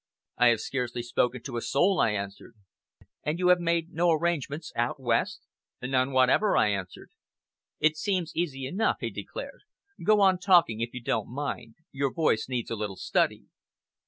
[0.39, 2.55] "I have scarcely spoken to a soul," I answered.
[3.21, 5.41] "And you have made no arrangements out West?"
[5.79, 7.11] "None whatever," I answered.
[7.79, 9.61] "It seems easy enough," he declared.
[10.03, 11.75] "Go on talking, if you don't mind.
[11.91, 13.43] Your voice needs a little study."